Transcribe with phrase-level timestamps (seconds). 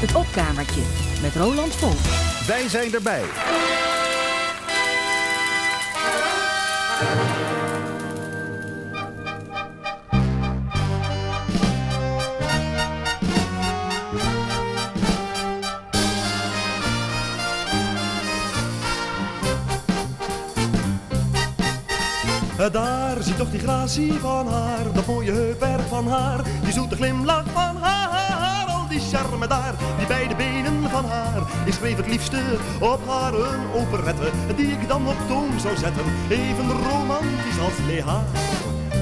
[0.00, 0.82] Het opkamertje
[1.22, 1.98] met Roland Volk.
[2.46, 3.24] Wij zijn erbij.
[22.72, 27.44] Daar zie toch die gratie van haar, dat mooie heupwerk van haar, die zoete glimlach
[27.52, 27.97] van haar,
[29.38, 31.42] charme daar, die beide benen van haar.
[31.64, 32.40] Ik schreef het liefste
[32.80, 38.24] op haar een operette, die ik dan op toon zou zetten, even romantisch als Leha.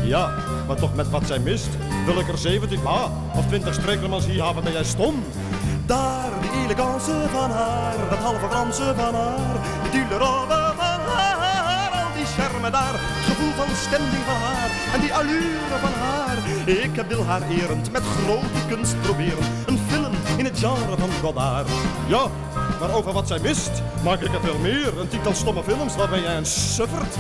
[0.05, 0.31] Ja,
[0.67, 1.69] maar toch met wat zij mist,
[2.07, 5.25] wil ik er 17 ma of 20 streeklemans hier hebben ben jij stom.
[5.87, 9.57] Daar die elegance van haar, dat halve Franse van haar,
[9.91, 14.71] die dulle robe van haar, al die charme daar, het gevoel van stemming van haar
[14.95, 16.37] en die allure van haar.
[16.67, 19.45] Ik wil haar erend met grote kunst proberen,
[20.37, 21.69] in het genre van Godard.
[22.07, 22.27] Ja,
[22.81, 23.71] maar over wat zij mist,
[24.05, 25.01] maak ik er veel meer.
[25.01, 27.17] Een titel stomme films waarbij jij een suffert.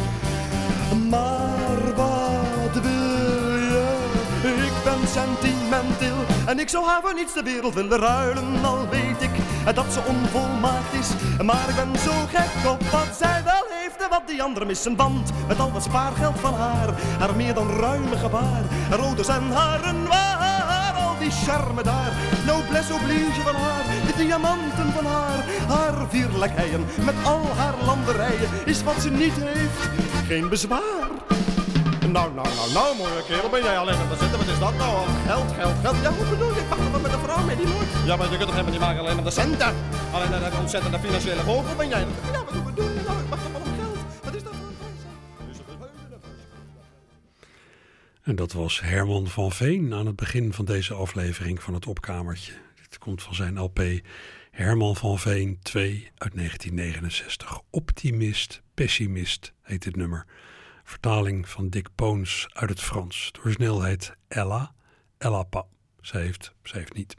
[1.09, 3.95] Maar wat wil je?
[4.43, 8.65] Ik ben sentimenteel en ik zou haar voor niets de wereld willen ruilen.
[8.65, 9.31] Al weet ik
[9.75, 11.09] dat ze onvolmaakt is,
[11.45, 14.97] maar ik ben zo gek op wat zij wel heeft en wat die anderen missen.
[14.97, 19.51] Want met al dat spaargeld van haar, haar meer dan ruime gebaar, haar ouders en
[19.53, 20.36] haren waar,
[21.27, 22.13] die charme daar,
[22.47, 28.83] noblesse oblige van haar, de diamanten van haar, haar vierlijkheden met al haar landerijen, is
[28.83, 29.91] wat ze niet heeft,
[30.27, 31.09] geen bezwaar.
[32.17, 34.39] Nou, nou, nou, nou, mooie kerel, ben jij alleen aan het zitten?
[34.39, 34.95] Wat is dat nou?
[35.27, 35.97] Geld, geld, geld.
[36.03, 36.61] Ja, hoe bedoel je?
[36.61, 37.91] Ik wacht met een vrouw mee, die nooit.
[38.05, 39.75] Ja, maar je kunt toch helemaal niet maken alleen maar de centen?
[40.15, 42.05] Alleen dat een ontzettende financiële vogel ben jij.
[42.33, 42.43] Ja,
[48.27, 52.53] En dat was Herman van Veen aan het begin van deze aflevering van het Opkamertje.
[52.75, 53.81] Dit komt van zijn LP
[54.51, 57.61] Herman van Veen 2 uit 1969.
[57.71, 60.27] Optimist, pessimist heet dit nummer.
[60.85, 63.33] Vertaling van Dick Poons uit het Frans.
[63.41, 64.75] Origineel heet Ella,
[65.19, 65.65] Ella pas.
[66.01, 67.17] Ze heeft, ze heeft niet.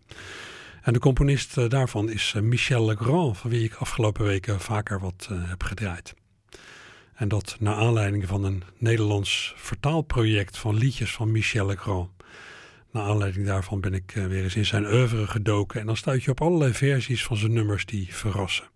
[0.81, 5.00] En de componist eh, daarvan is eh, Michel Legrand, van wie ik afgelopen weken vaker
[5.00, 6.13] wat eh, heb gedraaid.
[7.17, 12.09] En dat naar aanleiding van een Nederlands vertaalproject van liedjes van Michel Legrand.
[12.91, 15.79] Naar aanleiding daarvan ben ik weer eens in zijn oeuvre gedoken.
[15.79, 18.69] En dan stuit je op allerlei versies van zijn nummers die verrassen.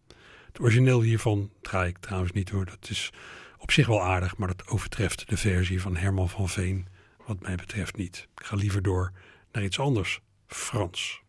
[0.48, 2.66] Het origineel hiervan draai ik trouwens niet hoor.
[2.66, 3.12] Dat is
[3.58, 6.88] op zich wel aardig, maar dat overtreft de versie van Herman van Veen.
[7.28, 8.28] Wat mij betreft niet.
[8.38, 9.12] Ik ga liever door
[9.52, 10.20] naar iets anders.
[10.48, 11.22] Frans.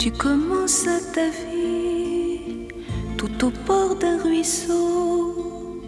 [0.00, 2.68] Tu commences ta vie
[3.18, 5.82] tout au bord d'un ruisseau.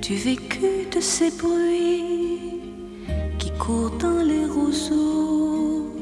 [0.00, 2.62] Tu vécus de ces bruits
[3.38, 5.92] qui courent dans les roseaux,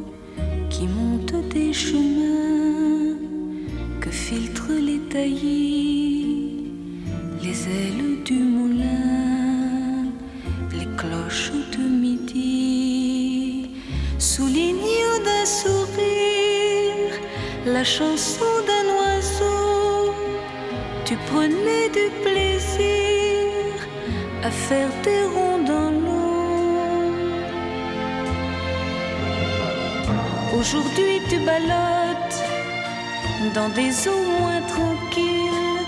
[0.71, 3.19] qui montent des chemins
[4.01, 6.71] que filtrent les taillis,
[7.43, 10.05] les ailes du moulin,
[10.79, 13.71] les cloches de midi,
[14.17, 16.12] soulignant d'un sourire
[17.67, 20.15] la chanson d'un oiseau.
[21.05, 23.87] Tu prenais du plaisir
[24.43, 27.13] à faire des ronds dans l'eau.
[30.59, 32.41] Aujourd'hui tu ballottes
[33.55, 35.87] dans des eaux moins tranquilles.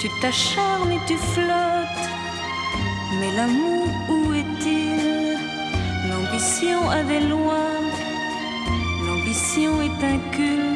[0.00, 2.08] Tu t'acharnes et tu flottes.
[3.20, 5.38] Mais l'amour, où est-il?
[6.08, 7.80] L'ambition a des lois.
[9.06, 10.71] L'ambition est un.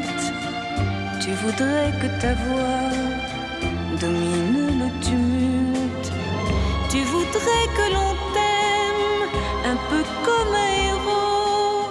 [1.36, 2.88] Tu voudrais que ta voix
[4.00, 6.12] domine le tumulte.
[6.88, 9.28] Tu voudrais que l'on t'aime
[9.72, 11.90] un peu comme un héros,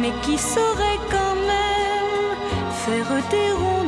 [0.00, 2.36] mais qui saurait quand même
[2.84, 3.85] faire des ronds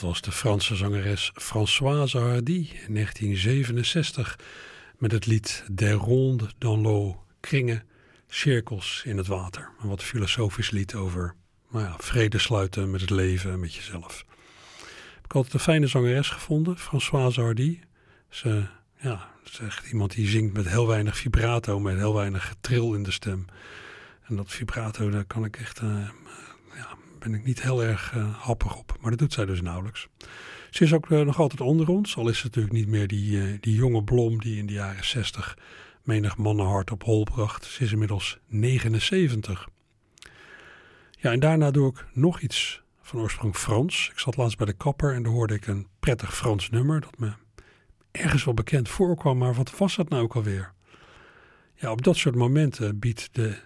[0.00, 4.38] dat was de Franse zangeres Françoise Hardy in 1967
[4.98, 7.82] met het lied Des rondes dans l'eau, kringen,
[8.28, 9.70] cirkels in het water.
[9.82, 11.34] Een wat filosofisch lied over
[11.70, 14.24] nou ja, vrede sluiten met het leven en met jezelf.
[14.78, 17.80] Ik heb altijd een fijne zangeres gevonden, Françoise Hardy.
[18.28, 18.66] Ze,
[19.00, 23.02] ja, is echt iemand die zingt met heel weinig vibrato, met heel weinig getril in
[23.02, 23.44] de stem.
[24.22, 26.08] En dat vibrato, daar kan ik echt uh,
[27.18, 28.96] ben ik niet heel erg uh, happig op.
[29.00, 30.08] Maar dat doet zij dus nauwelijks.
[30.70, 32.16] Ze is ook uh, nog altijd onder ons.
[32.16, 35.04] Al is ze natuurlijk niet meer die, uh, die jonge blom die in de jaren
[35.04, 35.58] 60
[36.02, 37.64] menig mannenhart op hol bracht.
[37.64, 39.68] Ze is inmiddels 79.
[41.18, 44.08] Ja, en daarna doe ik nog iets van oorsprong Frans.
[44.12, 47.18] Ik zat laatst bij de kapper en daar hoorde ik een prettig Frans nummer dat
[47.18, 47.32] me
[48.10, 49.38] ergens wel bekend voorkwam.
[49.38, 50.72] Maar wat was dat nou ook alweer?
[51.74, 53.58] Ja, op dat soort momenten biedt de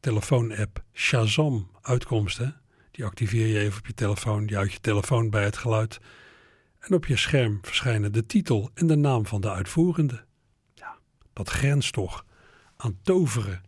[0.00, 2.60] telefoon-app Shazam uitkomsten.
[2.98, 6.00] Die activeer je even op je telefoon, die houdt je telefoon bij het geluid.
[6.78, 10.24] En op je scherm verschijnen de titel en de naam van de uitvoerende.
[10.74, 10.98] Ja,
[11.32, 12.24] dat grenst toch
[12.76, 13.62] aan toveren.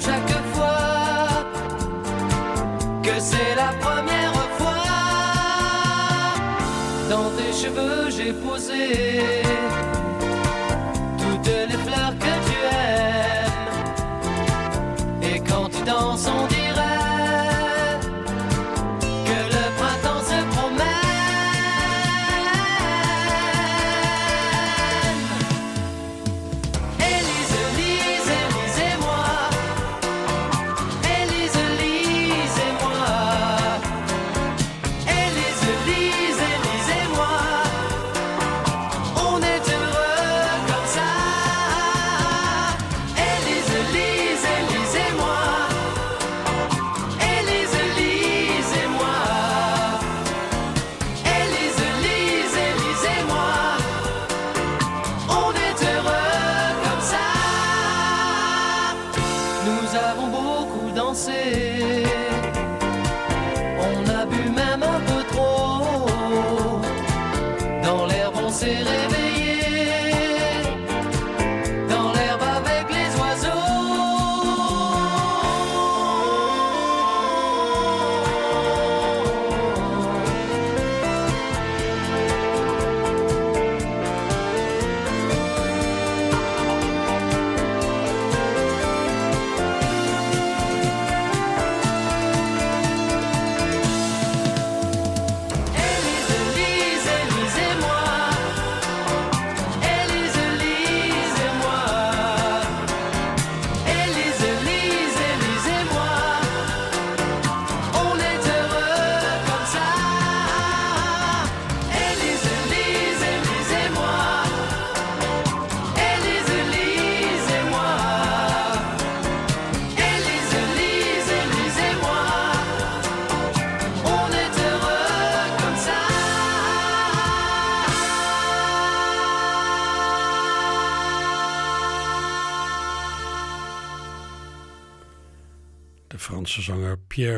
[0.00, 1.44] Chaque fois
[3.02, 4.84] que c'est la première fois.
[7.10, 9.43] Dans tes cheveux, j'ai posé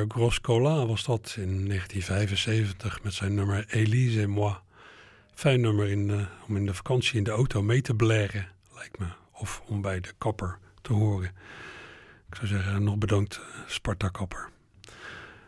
[0.09, 4.55] Groscola was dat in 1975 met zijn nummer Elise et moi.
[5.35, 8.99] Fijn nummer in, uh, om in de vakantie in de auto mee te blaren, lijkt
[8.99, 9.07] me.
[9.33, 11.31] Of om bij de kapper te horen.
[12.29, 14.51] Ik zou zeggen, nog bedankt Sparta Kapper.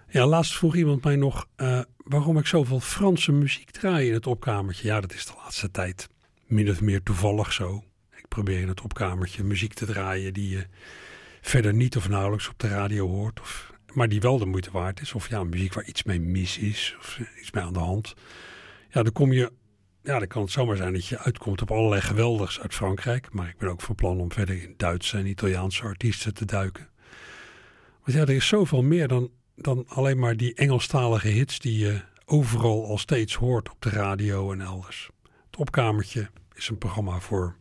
[0.09, 4.27] Ja, laatst vroeg iemand mij nog uh, waarom ik zoveel Franse muziek draai in het
[4.27, 4.89] opkamertje.
[4.89, 6.09] Ja, dat is de laatste tijd
[6.47, 7.85] min of meer toevallig zo.
[8.17, 10.67] Ik probeer in het opkamertje muziek te draaien die je
[11.41, 13.41] verder niet of nauwelijks op de radio hoort.
[13.41, 15.13] Of, maar die wel de moeite waard is.
[15.13, 16.97] Of ja, muziek waar iets mee mis is.
[16.99, 18.15] Of eh, iets mee aan de hand.
[18.91, 19.53] Ja, dan kom je.
[20.03, 23.33] Ja, dan kan het zomaar zijn dat je uitkomt op allerlei geweldigs uit Frankrijk.
[23.33, 26.89] Maar ik ben ook van plan om verder in Duitse en Italiaanse artiesten te duiken.
[28.05, 32.01] Want ja, er is zoveel meer dan, dan alleen maar die Engelstalige hits die je
[32.25, 35.11] overal al steeds hoort op de radio en elders.
[35.51, 37.57] Het opkamertje is een programma voor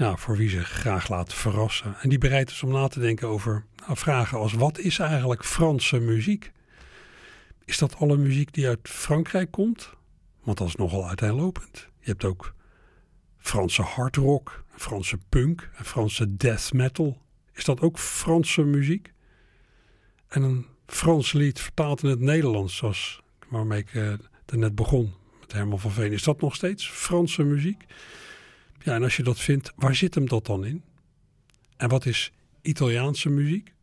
[0.00, 1.96] ja, voor wie zich graag laat verrassen.
[2.00, 5.44] En die bereid is om na te denken over nou, vragen als wat is eigenlijk
[5.44, 6.52] Franse muziek?
[7.64, 9.92] Is dat alle muziek die uit Frankrijk komt?
[10.42, 11.88] Want dat is nogal uiteenlopend.
[11.98, 12.54] Je hebt ook
[13.38, 17.22] Franse hardrock, Franse punk, en Franse death metal.
[17.52, 19.12] Is dat ook Franse muziek?
[20.28, 24.12] En een Frans lied vertaald in het Nederlands, zoals waarmee ik uh,
[24.46, 26.12] net begon met Herman van Veen.
[26.12, 27.84] Is dat nog steeds Franse muziek?
[28.82, 30.82] Ja, en als je dat vindt, waar zit hem dat dan in?
[31.76, 32.32] En wat is
[32.62, 33.74] Italiaanse muziek?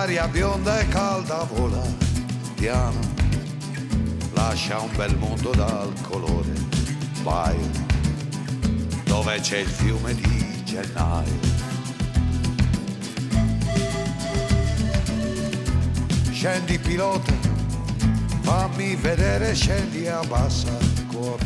[0.00, 1.82] L'aria bionda e calda vola
[2.54, 2.98] piano,
[4.32, 6.54] lascia un bel mondo dal colore
[7.22, 7.68] baio,
[9.04, 11.38] dove c'è il fiume di gennaio.
[16.30, 17.34] Scendi pilota,
[18.40, 20.78] fammi vedere, scendi a bassa
[21.12, 21.44] quota,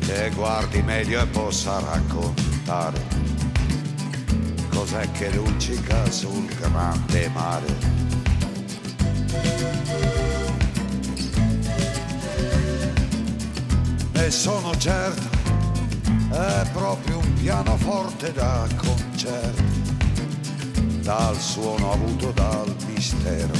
[0.00, 3.23] che guardi meglio e possa raccontare
[4.84, 7.66] cos'è che luccica sul grande mare.
[14.12, 15.26] E sono certo,
[16.30, 19.62] è proprio un pianoforte da concerto,
[21.00, 23.54] dal suono avuto dal mistero.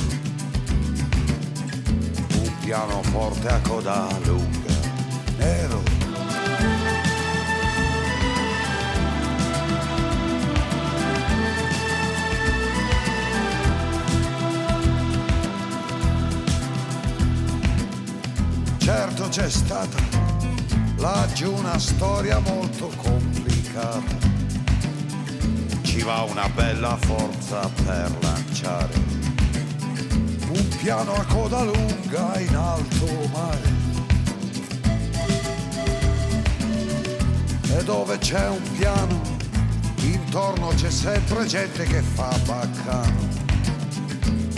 [2.34, 4.63] Un pianoforte a coda lunga,
[19.34, 19.98] c'è stata
[20.98, 24.16] laggiù una storia molto complicata.
[25.82, 28.92] Ci va una bella forza per lanciare
[30.50, 33.72] un piano a coda lunga in alto mare.
[37.76, 39.20] E dove c'è un piano,
[39.96, 43.28] intorno c'è sempre gente che fa baccano.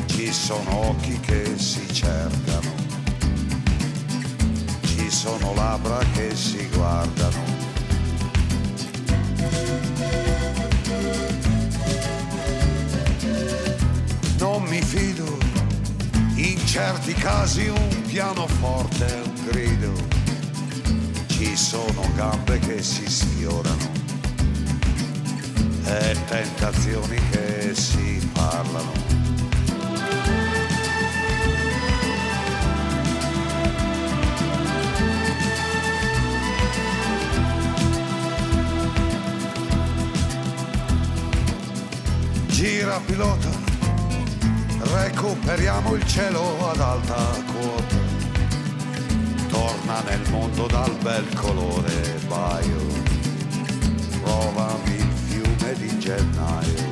[0.04, 2.86] Ci sono occhi che si cercano
[5.26, 7.42] sono labbra che si guardano.
[14.38, 15.37] Non mi fido,
[16.37, 19.92] in certi casi un pianoforte è un grido,
[21.26, 23.90] ci sono gambe che si sfiorano
[25.87, 29.25] e tentazioni che si parlano.
[42.87, 43.49] Gira pilota,
[44.78, 47.16] recuperiamo il cielo ad alta
[47.52, 47.97] quota.
[49.49, 52.87] Torna nel mondo dal bel colore baio,
[54.23, 56.86] provami il fiume di gennaio.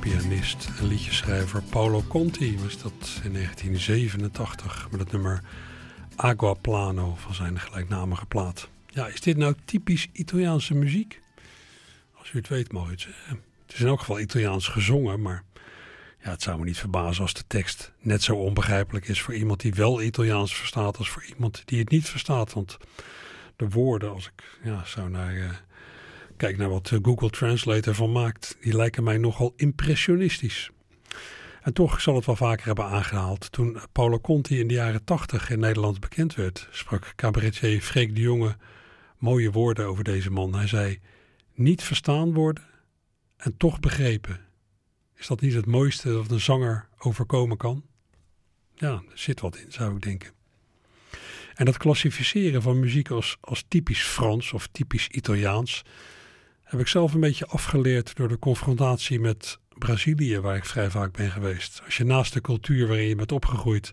[0.00, 5.42] Pianist en liedjeschrijver Paolo Conti was dat in 1987 met het nummer
[6.16, 8.68] Agua Plano van zijn gelijknamige plaat.
[8.86, 11.20] Ja, is dit nou typisch Italiaanse muziek?
[12.14, 13.42] Als u het weet mag u het zeggen.
[13.66, 15.44] Het is in elk geval Italiaans gezongen, maar
[16.22, 19.60] ja, het zou me niet verbazen als de tekst net zo onbegrijpelijk is voor iemand
[19.60, 22.52] die wel Italiaans verstaat als voor iemand die het niet verstaat.
[22.52, 22.76] Want
[23.56, 25.66] de woorden, als ik ja, zou naar...
[26.38, 30.70] Kijk naar wat eh, Google Translate ervan maakt, die lijken mij nogal impressionistisch.
[31.62, 33.52] En toch zal het wel vaker hebben aangehaald.
[33.52, 38.20] Toen Paolo Conti in de jaren tachtig in Nederland bekend werd, sprak cabaretier Freek de
[38.20, 38.56] Jonge
[39.16, 40.54] mooie woorden over deze man.
[40.54, 40.98] Hij zei:
[41.54, 42.64] Niet verstaan worden
[43.36, 44.40] en toch begrepen.
[45.16, 47.84] Is dat niet het mooiste dat een zanger overkomen kan?
[48.74, 50.32] Ja, er zit wat in, zou ik denken.
[51.54, 55.84] En dat klassificeren van muziek als, als typisch Frans of typisch Italiaans
[56.68, 61.12] heb ik zelf een beetje afgeleerd door de confrontatie met Brazilië, waar ik vrij vaak
[61.12, 61.82] ben geweest.
[61.84, 63.92] Als je naast de cultuur waarin je bent opgegroeid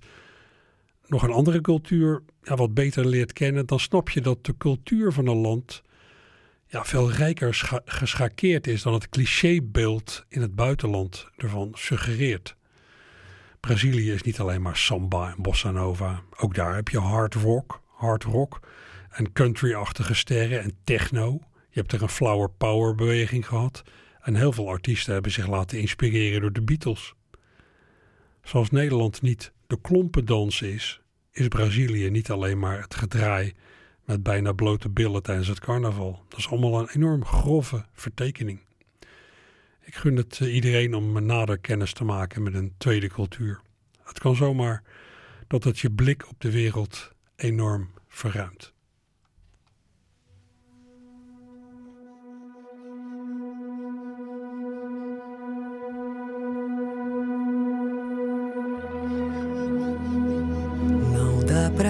[1.07, 5.11] nog een andere cultuur ja, wat beter leert kennen, dan snap je dat de cultuur
[5.11, 5.81] van een land
[6.67, 12.55] ja, veel rijker scha geschakeerd is dan het clichébeeld in het buitenland ervan suggereert.
[13.59, 16.21] Brazilië is niet alleen maar samba en bossa nova.
[16.37, 18.59] Ook daar heb je hard rock, hard rock
[19.09, 21.39] en country-achtige sterren en techno.
[21.75, 23.83] Je hebt er een flower power beweging gehad.
[24.21, 27.13] En heel veel artiesten hebben zich laten inspireren door de Beatles.
[28.43, 31.01] Zoals Nederland niet de klompendans is,
[31.31, 33.53] is Brazilië niet alleen maar het gedraai
[34.05, 36.23] met bijna blote billen tijdens het carnaval.
[36.27, 38.59] Dat is allemaal een enorm grove vertekening.
[39.81, 43.61] Ik gun het eh, iedereen om nader kennis te maken met een tweede cultuur.
[44.03, 44.83] Het kan zomaar
[45.47, 48.74] dat het je blik op de wereld enorm verruimt.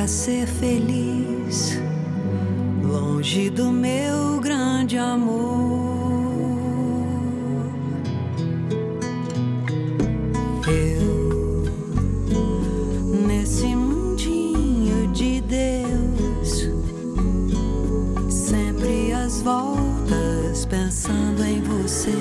[0.07, 1.79] Ser feliz
[2.83, 5.95] longe do meu grande amor.
[10.67, 11.63] Eu,
[13.27, 16.69] nesse mundinho de Deus,
[18.29, 22.13] sempre às voltas pensando em você,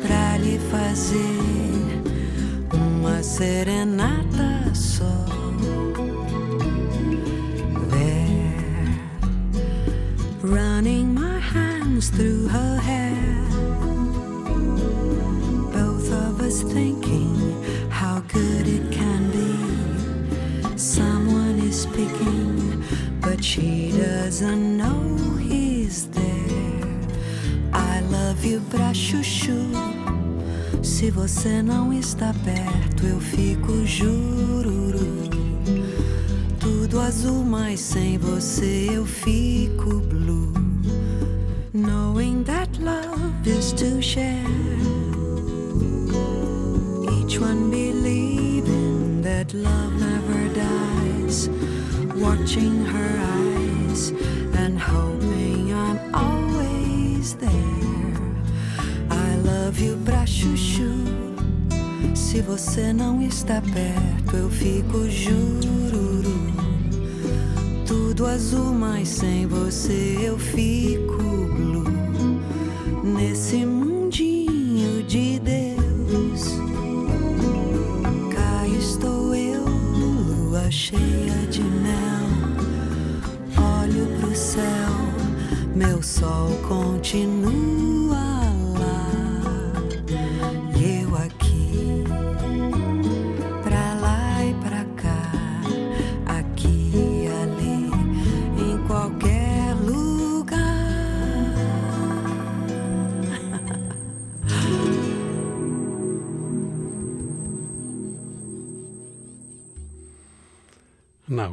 [0.00, 2.02] pra lhe fazer
[2.72, 3.85] uma serenata
[31.16, 34.92] você não está perto, eu fico jururu.
[36.60, 40.52] Tudo azul, mas sem você eu fico blue.
[41.72, 44.44] Knowing that love is to share.
[47.18, 50.05] Each one believing that love
[62.36, 66.52] Se você não está perto, eu fico jururu.
[67.86, 72.42] Tudo azul, mas sem você eu fico blue.
[73.02, 76.58] Nesse mundinho de Deus,
[78.34, 82.28] cá estou eu, lua cheia de mel.
[83.80, 84.92] Olho pro céu,
[85.74, 87.75] meu sol continua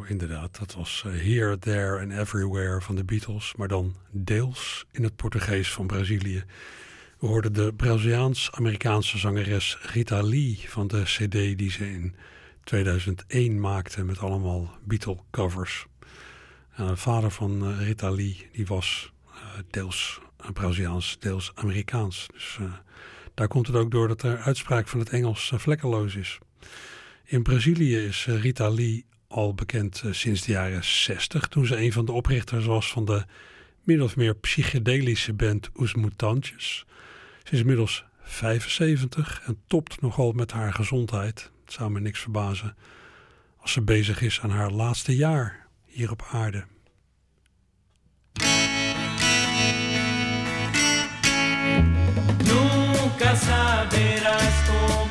[0.07, 5.03] Inderdaad, dat was eh, Here, There and Everywhere van de Beatles, maar dan deels in
[5.03, 6.43] het Portugees van Brazilië.
[7.19, 12.15] We hoorden de Braziliaans-Amerikaanse zangeres Rita Lee van de CD die ze in
[12.63, 15.85] 2001 maakte met allemaal Beatle-covers.
[16.75, 19.35] De vader van eh, Rita Lee die was eh,
[19.69, 20.21] deels
[20.53, 22.27] Braziliaans, deels Amerikaans.
[22.33, 22.59] Dus
[23.33, 26.39] daar komt het ook door dat de uitspraak van het Engels vlekkeloos is.
[27.23, 31.91] In Brazilië is Rita Lee al bekend eh, sinds de jaren 60, toen ze een
[31.91, 33.25] van de oprichters was van de
[33.83, 36.85] min of meer psychedelische band Os Mutantes.
[37.43, 41.51] Ze is inmiddels 75 en topt nogal met haar gezondheid.
[41.65, 42.75] Het zou me niks verbazen
[43.57, 46.65] als ze bezig is aan haar laatste jaar hier op aarde.
[52.43, 55.02] Nunca saberás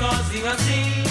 [0.00, 1.09] sozinho assim.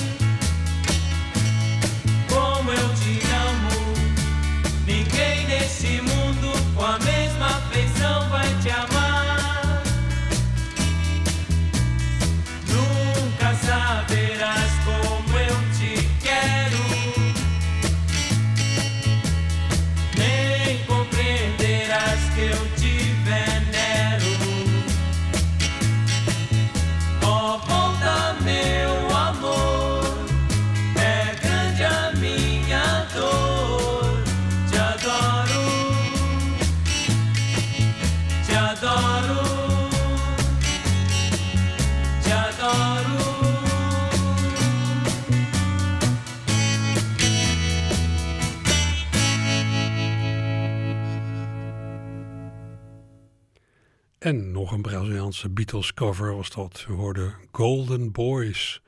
[54.71, 56.85] Een Braziliaanse Beatles cover was dat.
[56.87, 58.81] We hoorden Golden Boys.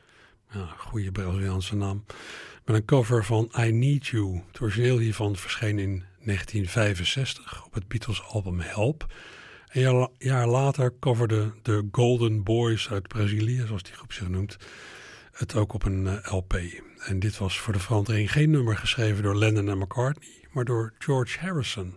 [0.51, 2.05] Ja, goede Braziliaanse naam.
[2.65, 4.41] Met een cover van I Need You.
[4.51, 9.13] Het origineel hiervan verscheen in 1965 op het Beatles album Help.
[9.71, 14.29] Een jaar, la- jaar later coverde de Golden Boys uit Brazilië, zoals die groep zich
[14.29, 14.57] noemt,
[15.31, 16.59] het ook op een eh, LP.
[16.97, 20.93] En dit was voor de verandering geen nummer geschreven door Lennon en McCartney, maar door
[20.99, 21.95] George Harrison.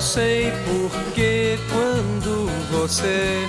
[0.00, 3.46] Sei porque quando você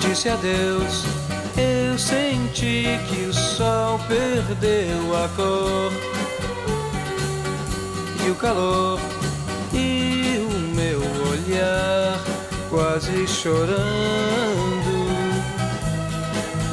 [0.00, 1.04] disse adeus,
[1.56, 5.92] eu senti que o sol perdeu a cor
[8.24, 9.00] e o calor
[9.72, 12.20] e o meu olhar
[12.70, 13.82] quase chorando.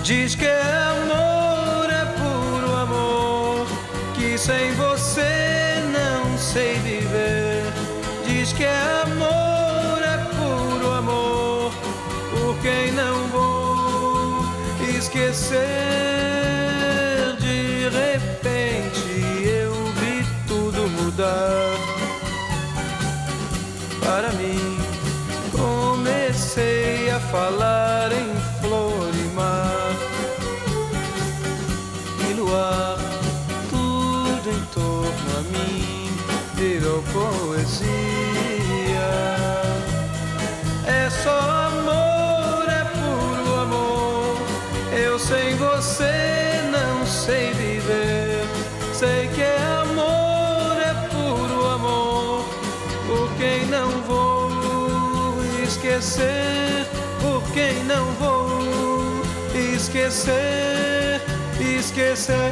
[0.04, 3.68] Diz que amor é puro amor,
[4.16, 7.09] que sem você não sei viver.
[12.62, 14.42] Quem não vou
[14.98, 16.19] esquecer.
[60.10, 61.22] Esquecer,
[61.60, 62.52] esquecer.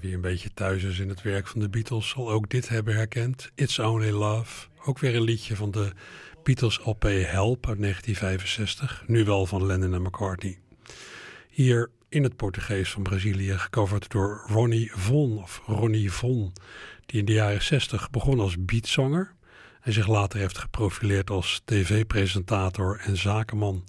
[0.00, 2.94] Wie een beetje thuis is in het werk van de Beatles zal ook dit hebben
[2.94, 3.50] herkend.
[3.54, 4.66] It's Only Love.
[4.84, 5.92] Ook weer een liedje van de
[6.42, 9.04] Beatles LP Help uit 1965.
[9.06, 10.63] Nu wel van Lennon en McCartney.
[11.54, 16.52] Hier in het Portugees van Brazilië gecoverd door Ronnie Von of Ronnie Von.
[17.06, 19.34] Die in de jaren 60 begon als beatzanger.
[19.80, 23.84] En zich later heeft geprofileerd als tv-presentator en zakenman.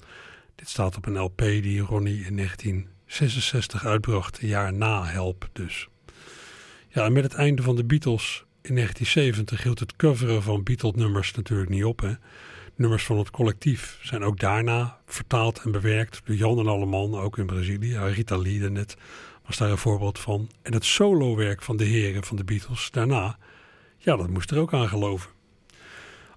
[0.56, 5.88] Dit staat op een LP die Ronnie in 1966 uitbracht, een jaar na Help dus.
[6.90, 11.32] Ja, en met het einde van de Beatles in 1970 hield het coveren van Beatles-nummers
[11.32, 12.00] natuurlijk niet op.
[12.00, 12.14] Hè.
[12.78, 17.38] Nummers van het collectief zijn ook daarna vertaald en bewerkt door Jan en Alleman, ook
[17.38, 17.98] in Brazilië.
[17.98, 18.98] Rita Lee net
[19.46, 20.50] was daar een voorbeeld van.
[20.62, 23.38] En het solowerk van de heren van de Beatles daarna,
[23.98, 25.30] ja, dat moest er ook aan geloven.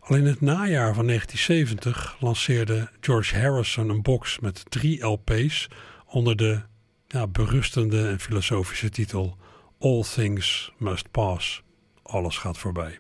[0.00, 5.68] Al in het najaar van 1970 lanceerde George Harrison een box met drie LP's
[6.06, 6.60] onder de
[7.08, 9.36] ja, berustende en filosofische titel
[9.78, 11.62] All Things Must Pass.
[12.02, 12.98] Alles gaat voorbij.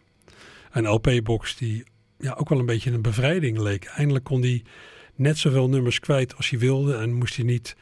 [0.70, 1.84] Een LP-box die
[2.18, 3.84] ja, ook wel een beetje een bevrijding leek.
[3.84, 4.62] Eindelijk kon hij
[5.14, 7.76] net zoveel nummers kwijt als hij wilde en moest hij niet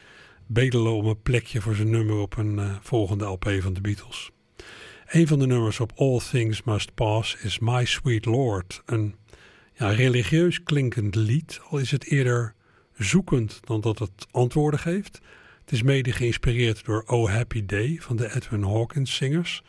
[0.47, 4.31] bedelen om een plekje voor zijn nummer op een eh, volgende LP van de Beatles.
[5.07, 8.83] Een van de nummers op All Things Must Pass is My Sweet Lord.
[8.85, 9.15] Een
[9.73, 12.55] ja, religieus klinkend lied, al is het eerder
[12.99, 15.21] zoekend dan dat het antwoorden geeft.
[15.61, 19.63] Het is mede geïnspireerd door Oh Happy Day van de Edwin Hawkins zingers.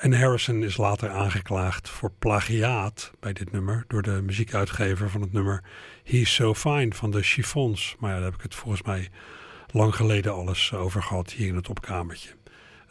[0.00, 5.32] En Harrison is later aangeklaagd voor plagiaat bij dit nummer door de muziekuitgever van het
[5.32, 5.64] nummer
[6.04, 7.96] He's So Fine van de Chiffons.
[7.98, 9.08] Maar ja, daar heb ik het volgens mij
[9.70, 12.30] lang geleden alles over gehad hier in het opkamertje.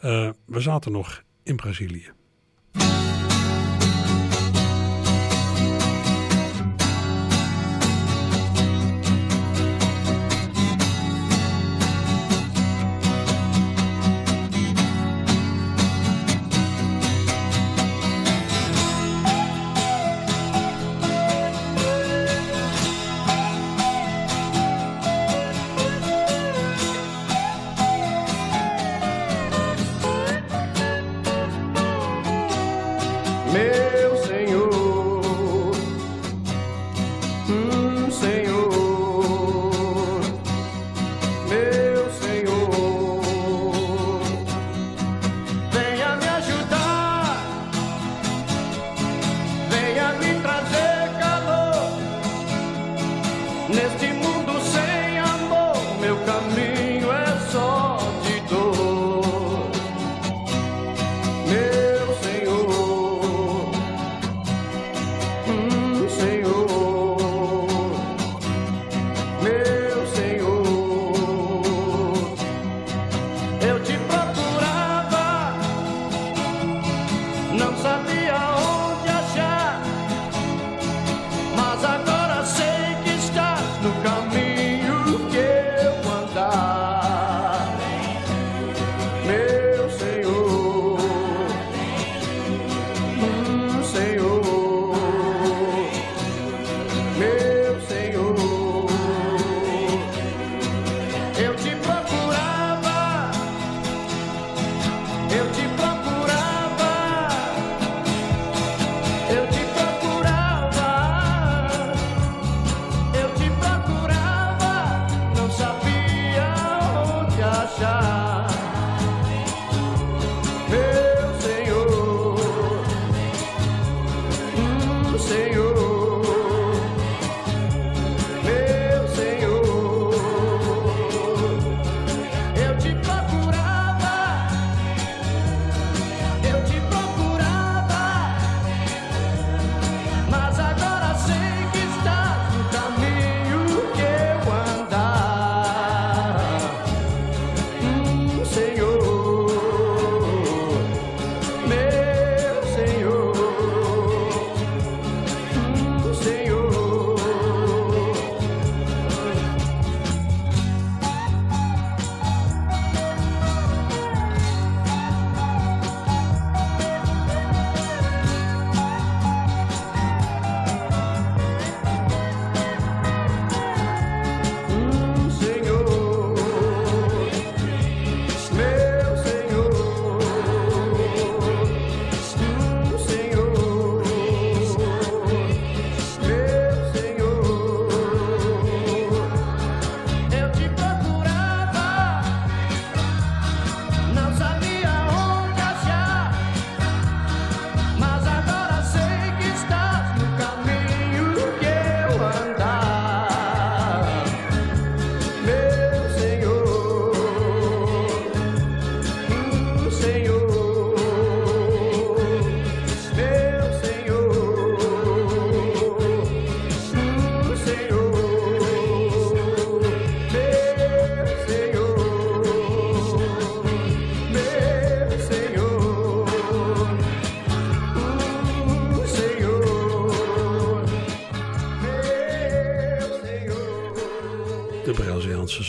[0.04, 2.10] Uh, we zaten nog in Brazilië.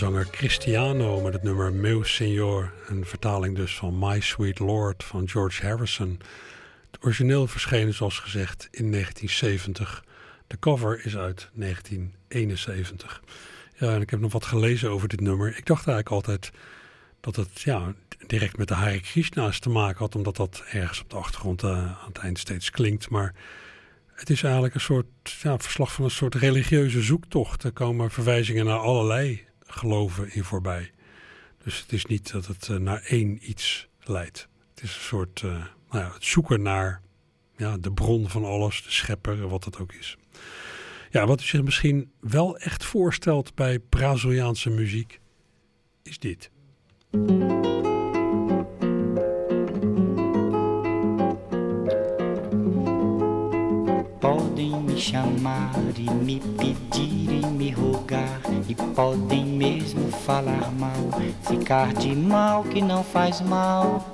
[0.01, 2.73] Zanger Cristiano met het nummer Meu Senor.
[2.87, 6.19] Een vertaling dus van My Sweet Lord van George Harrison.
[6.91, 10.03] Het origineel verscheen zoals gezegd in 1970.
[10.47, 13.21] De cover is uit 1971.
[13.77, 15.47] Ja, en ik heb nog wat gelezen over dit nummer.
[15.47, 16.51] Ik dacht eigenlijk altijd
[17.19, 17.93] dat het ja,
[18.27, 21.71] direct met de Hare Krishna's te maken had, omdat dat ergens op de achtergrond uh,
[21.71, 23.09] aan het eind steeds klinkt.
[23.09, 23.33] Maar
[24.13, 25.07] het is eigenlijk een soort
[25.41, 27.63] ja, verslag van een soort religieuze zoektocht.
[27.63, 30.91] Er komen verwijzingen naar allerlei geloven in voorbij.
[31.63, 34.47] Dus het is niet dat het uh, naar één iets leidt.
[34.73, 35.51] Het is een soort uh,
[35.89, 37.01] nou ja, het zoeken naar
[37.57, 40.17] ja, de bron van alles, de schepper, wat het ook is.
[41.09, 45.19] Ja, wat u zich misschien wel echt voorstelt bij Braziliaanse muziek,
[46.03, 46.51] is dit.
[54.61, 60.93] Podem me chamar e me pedir e me rogar, e podem mesmo falar mal,
[61.41, 64.05] ficar de mal que não faz mal.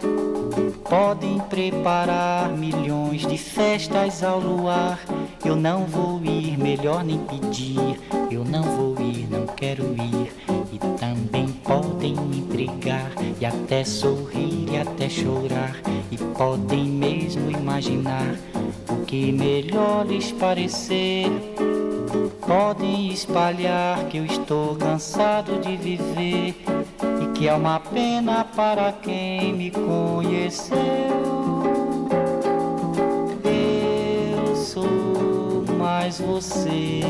[0.89, 5.01] Podem preparar milhões de festas ao luar.
[5.43, 7.99] Eu não vou ir, melhor nem pedir.
[8.31, 10.33] Eu não vou ir, não quero ir.
[10.71, 11.51] E também
[12.07, 15.75] podem intrigar, e até sorrir, e até chorar.
[16.11, 18.35] E podem mesmo imaginar
[19.05, 21.25] que melhor lhes parecer.
[22.45, 26.55] Podem espalhar que eu estou cansado de viver
[27.21, 30.77] e que é uma pena para quem me conheceu.
[33.43, 37.01] Eu sou mais você.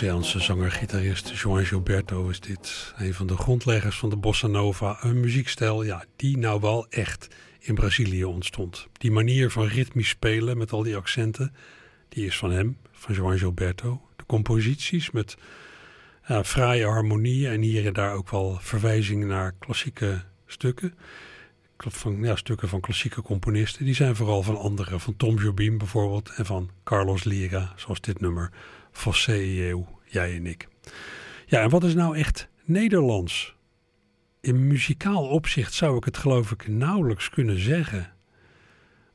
[0.00, 2.94] Braziliaanse zanger-gitarist João Gilberto is dit.
[2.96, 4.98] Een van de grondleggers van de bossa nova.
[5.00, 8.88] Een muziekstijl ja, die nou wel echt in Brazilië ontstond.
[8.92, 11.54] Die manier van ritmisch spelen met al die accenten,
[12.08, 14.00] die is van hem, van João Gilberto.
[14.16, 15.36] De composities met
[16.42, 20.94] fraaie harmonieën en hier en daar ook wel verwijzingen naar klassieke stukken.
[21.76, 23.84] Van, ja, stukken van klassieke componisten.
[23.84, 25.00] Die zijn vooral van anderen.
[25.00, 28.50] Van Tom Jobim bijvoorbeeld en van Carlos Lira, zoals dit nummer.
[28.92, 30.68] Fosse Eeuw, jij en ik.
[31.46, 33.56] Ja, en wat is nou echt Nederlands?
[34.40, 38.12] In muzikaal opzicht zou ik het geloof ik nauwelijks kunnen zeggen.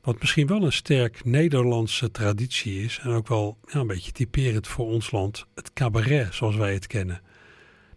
[0.02, 4.66] Wat misschien wel een sterk Nederlandse traditie is en ook wel ja, een beetje typerend
[4.66, 7.20] voor ons land, het cabaret zoals wij het kennen.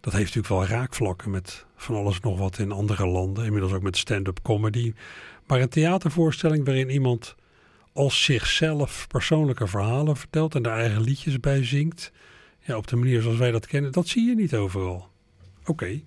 [0.00, 3.82] Dat heeft natuurlijk wel raakvlakken met van alles nog wat in andere landen, inmiddels ook
[3.82, 4.92] met stand-up comedy.
[5.46, 7.34] Maar een theatervoorstelling waarin iemand
[7.92, 12.12] als zichzelf persoonlijke verhalen vertelt en daar eigen liedjes bij zingt,
[12.60, 15.08] ja, op de manier zoals wij dat kennen, dat zie je niet overal.
[15.64, 16.00] Oké.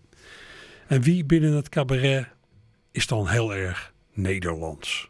[0.87, 2.27] En wie binnen het cabaret
[2.91, 5.09] is dan heel erg Nederlands?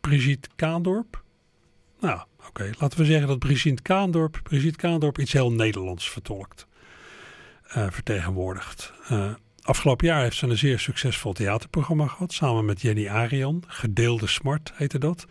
[0.00, 1.22] Brigitte Kaandorp?
[2.00, 2.70] Nou, oké.
[2.78, 6.66] Laten we zeggen dat Brigitte Kaandorp, Brigitte Kaandorp iets heel Nederlands vertolkt.
[7.76, 8.92] Uh, vertegenwoordigt.
[9.10, 12.32] Uh, afgelopen jaar heeft ze een zeer succesvol theaterprogramma gehad.
[12.32, 13.62] Samen met Jenny Arian.
[13.66, 15.26] Gedeelde Smart heette dat.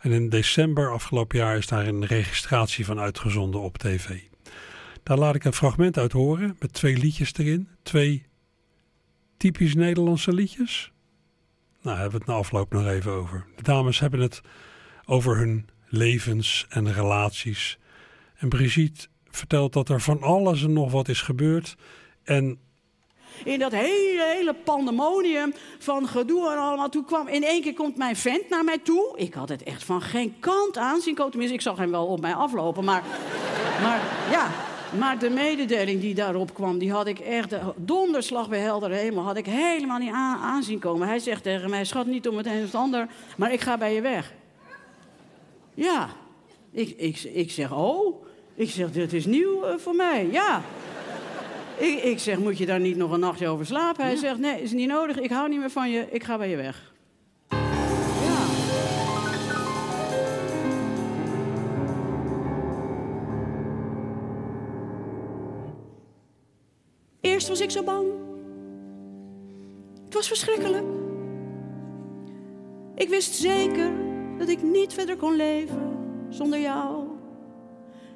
[0.00, 4.20] En in december afgelopen jaar is daar een registratie van uitgezonden op tv.
[5.02, 7.68] Daar laat ik een fragment uit horen met twee liedjes erin.
[7.82, 8.26] Twee
[9.36, 10.92] typisch Nederlandse liedjes.
[11.82, 13.46] Nou, hebben we het na afloop nog even over.
[13.56, 14.40] De dames hebben het
[15.04, 17.78] over hun levens en relaties.
[18.36, 21.76] En Brigitte vertelt dat er van alles en nog wat is gebeurd.
[22.22, 22.58] En
[23.44, 26.88] in dat hele, hele pandemonium van gedoe en allemaal.
[26.88, 29.12] Toen kwam in één keer komt mijn vent naar mij toe.
[29.16, 31.14] Ik had het echt van geen kant aanzien.
[31.14, 32.84] Tenminste, ik zag hem wel op mij aflopen.
[32.84, 33.02] Maar,
[33.82, 34.50] maar ja,
[34.98, 39.22] maar de mededeling die daarop kwam, die had ik echt, de donderslag bij helder hemel,
[39.22, 41.08] had ik helemaal niet aan, aanzien komen.
[41.08, 43.78] Hij zegt tegen mij, schat niet om het een of het ander, maar ik ga
[43.78, 44.32] bij je weg.
[45.74, 46.08] Ja,
[46.72, 48.24] ik, ik, ik zeg, oh,
[48.54, 50.62] ik zeg, dit is nieuw uh, voor mij, ja.
[51.80, 54.04] Ik, ik zeg, moet je daar niet nog een nachtje over slapen?
[54.04, 56.48] Hij zegt, nee, is niet nodig, ik hou niet meer van je, ik ga bij
[56.48, 56.92] je weg.
[67.20, 68.06] Eerst was ik zo bang.
[70.04, 70.84] Het was verschrikkelijk.
[72.94, 73.90] Ik wist zeker
[74.38, 77.08] dat ik niet verder kon leven zonder jou.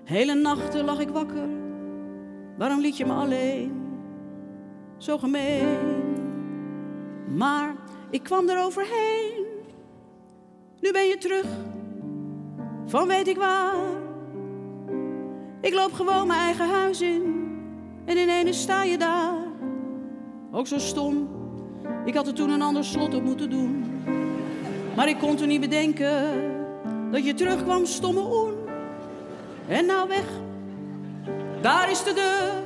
[0.04, 1.63] Hele nachten lag ik wakker.
[2.56, 3.82] Waarom liet je me alleen?
[4.96, 5.78] Zo gemeen.
[7.36, 7.74] Maar
[8.10, 9.46] ik kwam er overheen.
[10.80, 11.46] Nu ben je terug.
[12.86, 13.74] Van weet ik waar.
[15.60, 17.22] Ik loop gewoon mijn eigen huis in.
[18.04, 19.34] En ineens sta je daar.
[20.50, 21.28] Ook zo stom.
[22.04, 23.84] Ik had er toen een ander slot op moeten doen.
[24.96, 26.52] Maar ik kon toen niet bedenken
[27.10, 28.54] dat je terugkwam, stomme oen.
[29.68, 30.24] En nou weg,
[31.64, 32.62] daar is de deur.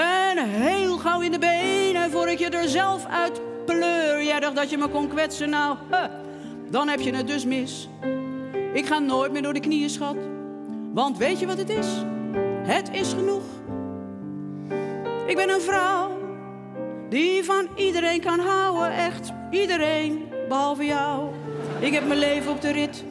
[0.00, 4.24] En heel gauw in de benen voor ik je er zelf uit pleur.
[4.24, 5.76] Jij dacht dat je me kon kwetsen, nou,
[6.70, 7.88] dan heb je het dus mis.
[8.72, 10.16] Ik ga nooit meer door de knieën, schat.
[10.92, 11.86] Want weet je wat het is?
[12.62, 13.42] Het is genoeg.
[15.26, 16.10] Ik ben een vrouw
[17.08, 21.28] die van iedereen kan houden, echt iedereen, behalve jou.
[21.80, 23.04] Ik heb mijn leven op de rit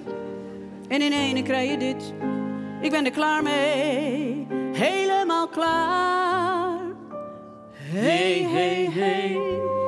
[0.88, 2.14] en in ene krijg je dit.
[2.84, 6.79] Ik ben er klaar mee, helemaal klaar.
[7.71, 9.82] Hey, hey, hey.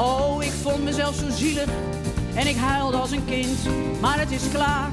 [0.00, 1.68] Oh, ik vond mezelf zo zielig
[2.34, 3.58] en ik huilde als een kind.
[4.00, 4.90] Maar het is klaar.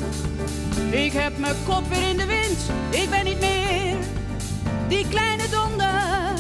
[0.91, 2.60] Ik heb mijn kop weer in de wind.
[2.89, 3.95] Ik ben niet meer
[4.88, 6.34] die kleine donder.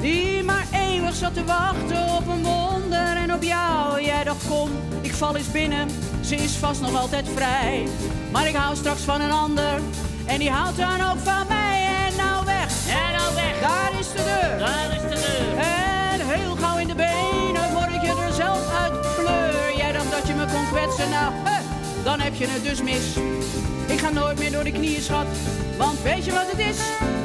[0.00, 3.16] Die maar eeuwig zat te wachten op een wonder.
[3.16, 5.88] En op jou, jij dacht kom, ik val eens binnen.
[6.20, 7.88] Ze is vast nog altijd vrij.
[8.32, 9.80] Maar ik hou straks van een ander.
[10.26, 11.88] En die houdt dan ook van mij.
[12.06, 12.88] En nou weg.
[12.88, 13.60] En nou weg.
[13.60, 14.58] Daar is de deur.
[14.58, 15.19] Daar is de deur.
[20.98, 21.32] Nou,
[22.04, 23.16] dan heb je het dus mis.
[23.86, 25.26] Ik ga nooit meer door de knieën, schat.
[25.78, 26.78] Want weet je wat het is?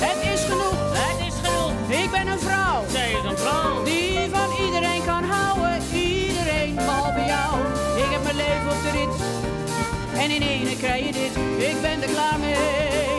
[0.07, 0.79] Het is genoeg.
[0.93, 2.01] Het is genoeg.
[2.03, 2.83] Ik ben een vrouw.
[2.89, 3.83] Zij is een vrouw.
[3.83, 5.81] Die van iedereen kan houden.
[5.93, 7.59] Iedereen behalve jou.
[8.03, 9.15] Ik heb mijn leven op de rit.
[10.23, 11.35] En in ene krijg je dit.
[11.69, 13.14] Ik ben er klaar mee.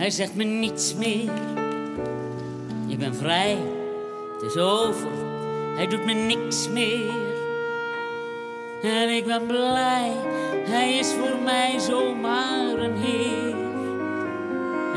[0.00, 1.30] Hij zegt me niets meer.
[2.86, 3.58] Ik ben vrij.
[4.32, 5.10] Het is over.
[5.76, 7.10] Hij doet me niks meer.
[8.82, 10.12] En ik ben blij.
[10.66, 13.54] Hij is voor mij zomaar een heer.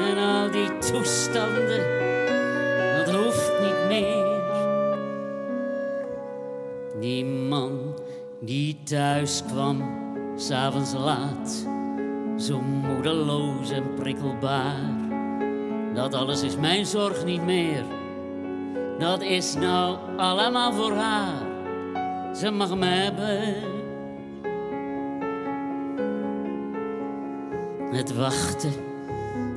[0.10, 1.84] En al die toestanden,
[2.96, 4.42] dat hoeft niet meer.
[7.00, 7.96] Die man
[8.40, 9.84] die thuis kwam,
[10.36, 11.72] s'avonds laat
[12.38, 14.92] zo moedeloos en prikkelbaar.
[15.94, 17.84] Dat alles is mijn zorg niet meer.
[19.00, 21.52] Dat is nou allemaal voor haar.
[22.36, 23.72] Ze mag me hebben.
[27.92, 28.74] Het wachten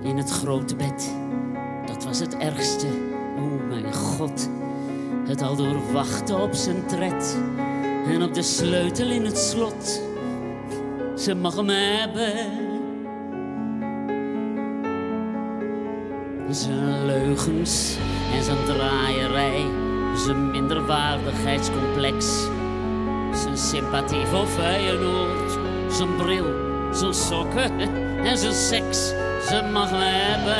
[0.02, 1.14] in het grote bed,
[1.86, 2.86] dat was het ergste.
[3.36, 4.48] Oh mijn god,
[5.26, 7.38] het al door wachten op zijn tred
[8.06, 10.02] en op de sleutel in het slot.
[11.16, 12.65] Ze mag me hebben.
[16.50, 17.96] Zijn leugens
[18.34, 19.64] en zijn draaierij,
[20.16, 22.42] zijn minderwaardigheidscomplex,
[23.32, 26.44] zijn sympathie voor Feyenoord, zijn bril,
[26.92, 27.80] zijn sokken
[28.28, 29.08] en zijn seks.
[29.48, 30.56] Ze mag me hebben.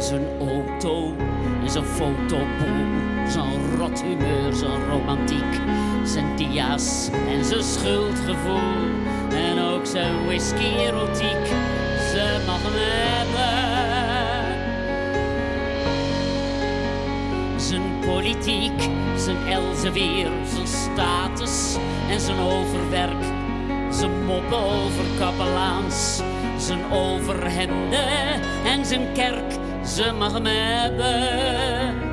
[0.00, 1.14] Zijn auto
[1.62, 2.86] en zijn fotoboel,
[3.28, 5.60] zijn rot humeur, zijn romantiek,
[6.04, 9.07] zijn dia's en zijn schuldgevoel.
[9.30, 11.46] En ook zijn whisky-erotiek,
[12.12, 13.76] ze mag me hebben.
[17.60, 21.76] Zijn politiek, zijn Elsevier, zijn status
[22.10, 23.24] en zijn overwerk.
[23.90, 26.20] Zijn moppen over kapelaans,
[26.58, 28.08] zijn overhemden
[28.64, 29.52] en zijn kerk,
[29.84, 32.06] ze mag me hebben.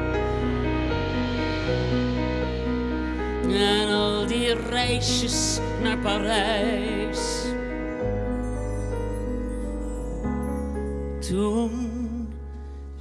[3.52, 7.05] En al die reisjes naar Parijs.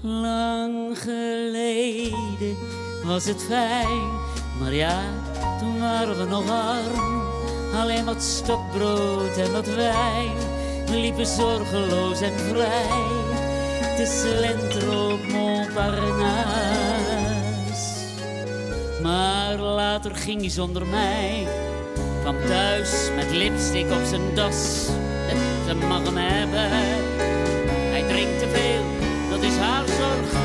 [0.01, 2.57] Lang geleden,
[3.05, 4.11] was het fijn.
[4.61, 5.03] Maar ja,
[5.59, 7.23] toen waren we nog arm.
[7.75, 10.33] Alleen wat stokbrood en wat wijn.
[10.87, 13.23] We liepen zorgeloos en vrij.
[13.97, 16.63] Te slenteren op Montparnasse.
[19.03, 21.47] Maar later ging hij zonder mij.
[22.21, 24.89] Kwam thuis met lipstick op zijn das.
[25.67, 27.04] Ze mag hem hebben.
[28.15, 28.85] Drinkt te veel,
[29.31, 30.45] dat is haar zorg.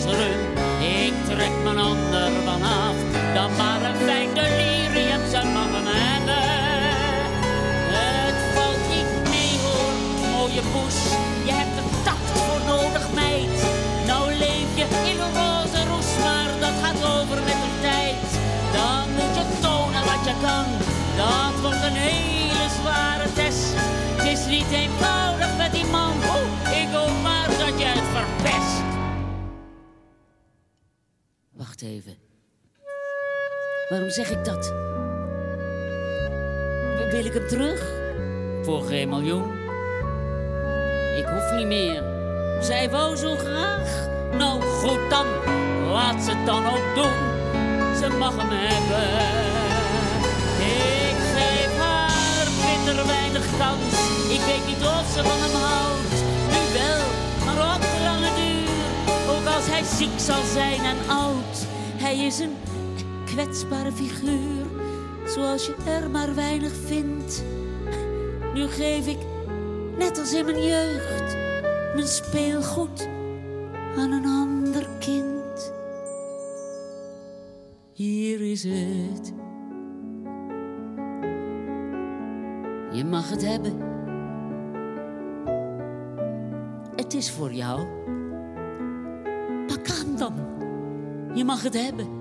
[0.00, 0.40] glas rum.
[0.80, 2.96] Ik trek mijn ander vanaf,
[3.34, 6.44] dan maar een fijn delirium, ze mogen me hebben.
[7.96, 9.92] Het valt niet mee hoor,
[10.32, 10.98] mooie poes,
[11.44, 13.58] je hebt er tact voor nodig meid.
[14.06, 18.28] Nou leef je in een roze roes, maar dat gaat over met de tijd.
[18.76, 20.66] Dan moet je tonen wat je kan,
[21.22, 23.74] dat wordt een hele zware test.
[24.16, 25.19] Het is niet eenvoudig
[31.80, 32.16] Wacht.
[33.88, 34.68] Waarom zeg ik dat?
[37.10, 37.92] Wil ik hem terug?
[38.62, 39.52] Voor geen miljoen.
[41.16, 42.02] Ik hoef niet meer.
[42.60, 44.08] Zij wou zo graag.
[44.38, 45.26] Nou goed dan,
[45.92, 47.18] laat ze het dan ook doen.
[47.96, 49.10] Ze mag hem hebben.
[50.58, 53.94] Ik geef haar bitter weinig kans.
[54.36, 56.16] Ik weet niet of ze van hem houdt.
[56.52, 57.04] Nu wel,
[57.44, 57.99] maar op
[59.80, 61.66] hij ziek zal zijn en oud.
[61.96, 62.54] Hij is een
[63.24, 64.66] kwetsbare figuur.
[65.26, 67.44] Zoals je er maar weinig vindt.
[68.54, 69.18] Nu geef ik,
[69.98, 71.36] net als in mijn jeugd,
[71.94, 73.08] mijn speelgoed
[73.96, 75.72] aan een ander kind.
[77.92, 79.32] Hier is het.
[82.92, 83.78] Je mag het hebben.
[86.96, 87.99] Het is voor jou.
[90.20, 90.34] Dan.
[91.34, 92.18] Je mag het hebben.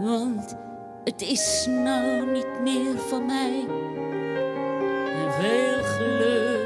[0.00, 0.56] Want
[1.04, 3.66] het is nou niet meer van mij.
[5.06, 6.63] En veel geluk.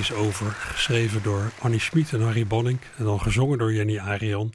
[0.00, 2.78] Is over, geschreven door Annie Schmid en Harry Bonning.
[2.96, 4.52] En dan gezongen door Jenny Arian.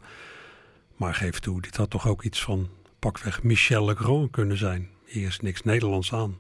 [0.96, 2.70] Maar geef toe, dit had toch ook iets van
[3.00, 4.90] pakweg Michel Legrand kunnen zijn.
[5.06, 6.38] Hier is niks Nederlands aan.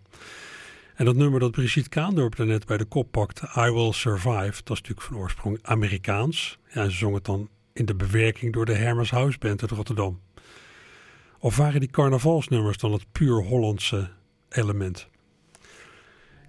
[0.95, 4.77] En dat nummer dat Brigitte Kaandorp net bij de kop pakte, I Will Survive, dat
[4.77, 6.57] is natuurlijk van oorsprong Amerikaans.
[6.73, 10.19] Ja, ze zong het dan in de bewerking door de Hermes House Band uit Rotterdam.
[11.39, 14.11] Of waren die carnavalsnummers dan het puur Hollandse
[14.49, 15.07] element?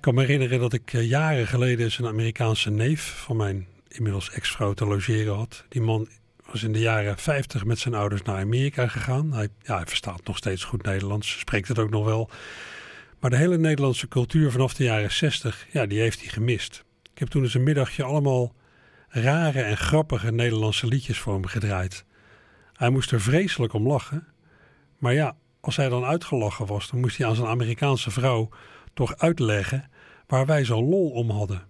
[0.07, 3.67] Ik kan me herinneren dat ik eh, jaren geleden eens een Amerikaanse neef van mijn
[3.89, 5.65] inmiddels ex-vrouw te logeren had.
[5.69, 6.09] Die man
[6.51, 9.33] was in de jaren 50 met zijn ouders naar Amerika gegaan.
[9.33, 12.31] Hij, ja, hij verstaat nog steeds goed Nederlands, spreekt het ook nog wel.
[13.21, 16.85] Maar de hele Nederlandse cultuur vanaf de jaren 60, ja, die heeft hij gemist.
[17.13, 18.55] Ik heb toen eens een middagje allemaal
[19.09, 22.05] rare en grappige Nederlandse liedjes voor hem gedraaid.
[22.73, 24.27] Hij moest er vreselijk om lachen.
[24.99, 28.49] Maar ja, als hij dan uitgelachen was, dan moest hij aan zijn Amerikaanse vrouw
[28.95, 29.95] toch uitleggen
[30.27, 31.67] waar wij zo lol om hadden.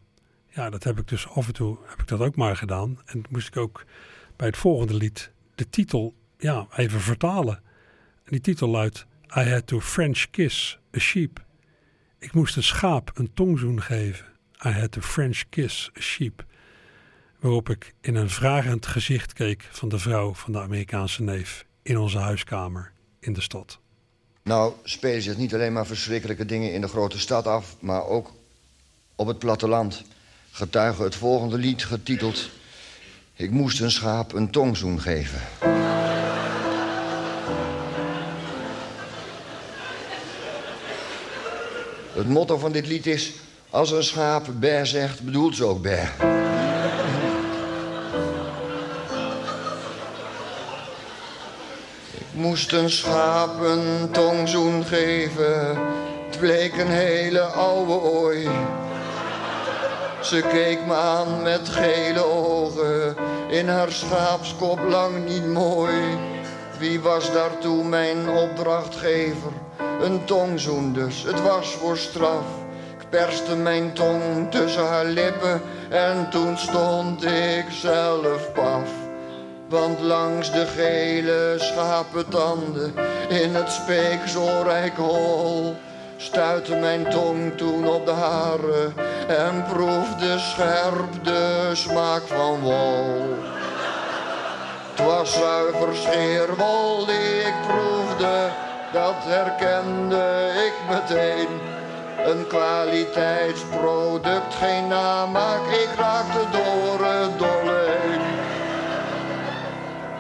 [0.49, 3.01] Ja, dat heb ik dus af en toe heb ik dat ook maar gedaan.
[3.05, 3.85] En moest ik ook
[4.37, 7.55] bij het volgende lied de titel ja, even vertalen.
[8.25, 11.45] En die titel luidt I had to French kiss a sheep.
[12.19, 14.27] Ik moest een schaap een tongzoen geven.
[14.65, 16.45] I had to French kiss a sheep.
[17.41, 21.99] Waarop ik in een vragend gezicht keek van de vrouw van de Amerikaanse neef in
[21.99, 23.81] onze huiskamer in de stad.
[24.43, 28.33] Nou spelen zich niet alleen maar verschrikkelijke dingen in de grote stad af, maar ook
[29.17, 30.03] op het platteland.
[30.51, 32.49] Getuige het volgende lied getiteld
[33.35, 35.41] Ik moest een schaap een tongzoen geven.
[42.13, 43.33] Het motto van dit lied is...
[43.71, 46.13] Als een schaap ber zegt, bedoelt ze ook ber.
[52.13, 55.79] Ik moest een schaap een tongzoen geven.
[56.27, 58.49] Het bleek een hele oude ooi.
[60.27, 63.17] Ze keek me aan met gele ogen.
[63.49, 66.19] In haar schaapskop lang niet mooi.
[66.79, 69.53] Wie was daartoe mijn opdrachtgever?
[70.01, 72.45] Een tongzoen dus, het was voor straf.
[72.99, 78.91] Ik perste mijn tong tussen haar lippen en toen stond ik zelf paf.
[79.69, 82.95] Want langs de gele schapentanden
[83.29, 85.77] in het speekselrijk hol
[86.17, 88.95] stuitte mijn tong toen op de haren
[89.29, 93.35] en proefde scherp de smaak van wol.
[94.97, 98.49] was zuiver scheerwol die ik proefde,
[98.93, 101.49] dat herkende ik meteen.
[102.25, 107.95] Een kwaliteitsproduct, geen namaak, ik raakte door het dolle.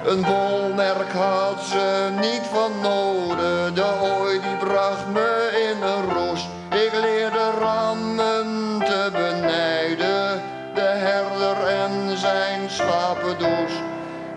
[0.04, 5.35] Een bolmerk had ze niet van noden, de ooi die bracht me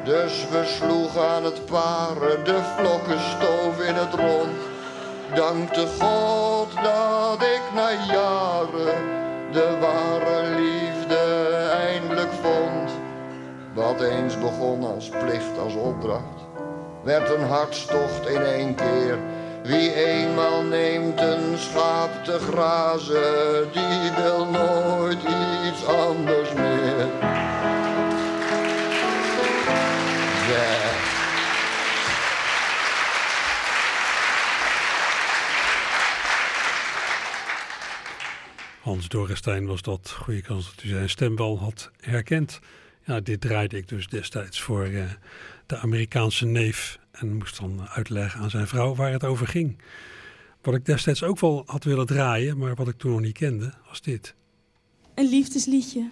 [0.10, 4.58] Dus we sloegen aan het paren, de vlokken stoof in het rond.
[5.36, 8.96] Dankte God dat ik na jaren
[9.52, 11.18] de ware liefde
[11.72, 12.92] eindelijk vond.
[13.74, 16.40] Wat eens begon als plicht, als opdracht,
[17.04, 19.18] werd een hartstocht in één keer.
[19.64, 25.20] Wie eenmaal neemt een schaap te grazen, die wil nooit
[25.68, 27.49] iets anders meer.
[30.50, 30.90] Ja.
[38.82, 40.10] Hans Dorrestein was dat.
[40.10, 42.60] Goede kans dat u zijn stem wel had herkend.
[43.06, 45.04] Ja, dit draaide ik dus destijds voor eh,
[45.66, 47.00] de Amerikaanse neef.
[47.12, 49.82] En moest dan uitleggen aan zijn vrouw waar het over ging.
[50.62, 53.74] Wat ik destijds ook wel had willen draaien, maar wat ik toen nog niet kende,
[53.88, 54.36] was dit.
[55.16, 56.10] Een liefdesliedje.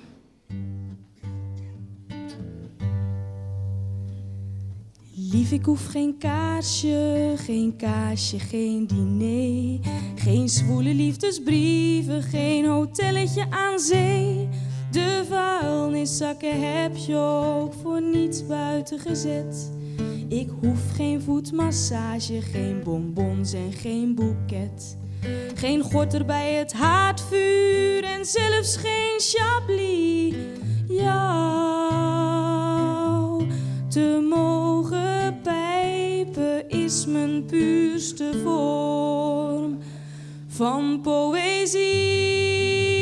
[5.32, 9.80] Lief, ik hoef geen kaarsje, geen kaasje, geen diner.
[10.16, 14.50] Geen zwoele liefdesbrieven, geen hotelletje aan zee.
[14.92, 19.72] De vuilniszakken heb je ook voor niets buiten gezet.
[20.28, 24.98] Ik hoef geen voetmassage, geen bonbons en geen boeket.
[25.56, 30.36] Geen gorter bij het haardvuur en zelfs geen chablis.
[30.88, 32.38] Jou
[33.88, 39.78] te mogen pijpen is mijn puurste vorm
[40.48, 42.97] van poëzie.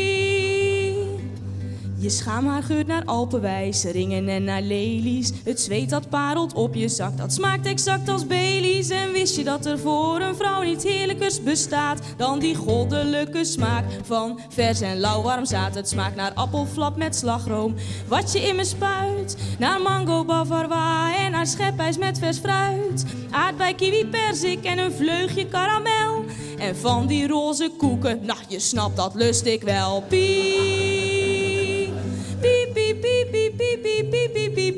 [2.05, 5.31] Je schaamhaar geurt naar alpenwijs, ringen en naar lelies.
[5.43, 8.89] Het zweet dat parelt op je zak, dat smaakt exact als Baileys.
[8.89, 13.85] En wist je dat er voor een vrouw niets heerlijkers bestaat dan die goddelijke smaak
[14.03, 15.75] van vers en lauwwarm zaad.
[15.75, 17.75] Het smaakt naar appelflap met slagroom,
[18.07, 19.37] wat je in me spuit.
[19.59, 23.05] Naar mango bavarois en naar schepijs met vers fruit.
[23.29, 26.25] Aardbei, kiwi, perzik en een vleugje karamel.
[26.57, 30.03] En van die roze koeken, nou je snapt dat lust ik wel.
[30.07, 30.84] Piep,
[33.85, 34.77] piep, piep, piep, piep,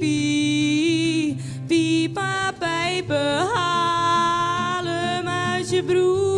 [1.68, 2.20] piep,
[2.60, 3.48] pijpen,
[5.28, 6.37] uit je broek.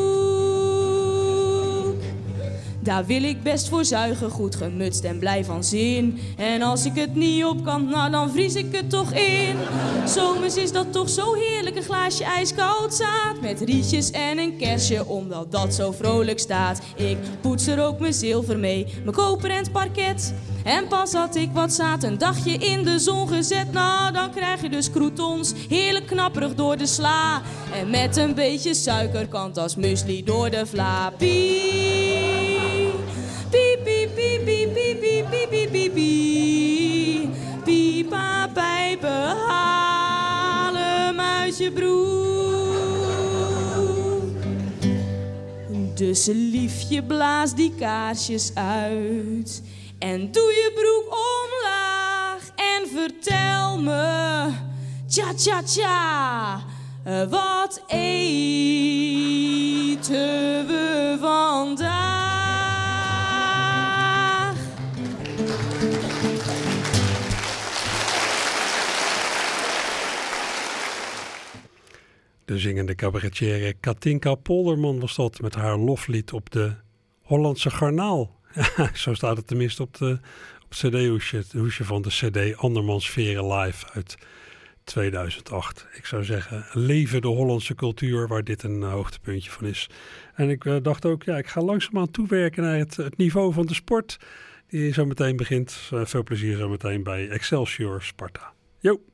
[2.82, 6.20] Daar wil ik best voor zuigen, goed gemutst en blij van zin.
[6.38, 9.56] En als ik het niet op kan, nou dan vries ik het toch in.
[10.06, 13.42] Zomers is dat toch zo heerlijk, een glaasje ijskoud zaad.
[13.42, 16.82] Met rietjes en een kersje, omdat dat zo vrolijk staat.
[16.96, 20.34] Ik poets er ook mijn zilver mee, mijn koper en het parket.
[20.64, 23.72] En pas had ik wat zaad een dagje in de zon gezet.
[23.72, 27.42] Nou, dan krijg je dus croutons, heerlijk knapperig door de sla.
[27.74, 31.14] En met een beetje suikerkant als muesli door de vla.
[41.72, 42.30] Broek.
[45.96, 49.62] Dus liefje, blaas die kaarsjes uit.
[50.00, 54.50] En doe je broek omlaag en vertel me,
[55.08, 56.64] tja tja tja,
[57.30, 58.18] wat eten
[60.68, 62.09] we vandaag?
[72.50, 76.74] De zingende cabaretière Katinka Polderman was dat met haar loflied op de
[77.22, 78.36] Hollandse garnaal.
[78.94, 80.20] Zo staat het tenminste op, de,
[80.64, 84.18] op het cd-hoesje hoesje van de cd Andermans Veren Live uit
[84.84, 85.88] 2008.
[85.94, 89.90] Ik zou zeggen, leven de Hollandse cultuur waar dit een hoogtepuntje van is.
[90.34, 93.74] En ik uh, dacht ook, ja, ik ga langzaamaan toewerken naar het, niveau van de
[93.74, 94.18] sport
[94.68, 95.90] die zo meteen begint.
[95.94, 98.54] Uh, veel plezier zo meteen bij Excelsior Sparta.
[98.80, 99.10] Jo!